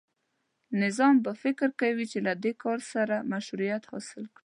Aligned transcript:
نظام 0.81 1.15
به 1.25 1.31
فکر 1.43 1.67
کوي 1.81 2.05
چې 2.11 2.19
له 2.27 2.33
دې 2.43 2.53
کار 2.63 2.79
سره 2.93 3.15
مشروعیت 3.33 3.83
حاصل 3.91 4.23
کړي. 4.35 4.39